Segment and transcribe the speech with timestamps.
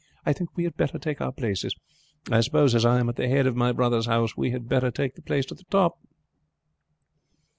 [0.25, 1.75] I think we had better take our places.
[2.31, 4.89] I suppose as I am at the head of my brother's house we had better
[4.89, 5.99] take the place at the top."